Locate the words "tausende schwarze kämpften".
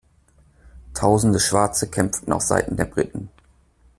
0.95-2.33